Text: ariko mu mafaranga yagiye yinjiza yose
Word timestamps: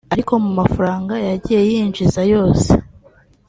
ariko 0.13 0.33
mu 0.43 0.51
mafaranga 0.59 1.13
yagiye 1.27 1.61
yinjiza 1.71 2.21
yose 2.33 2.69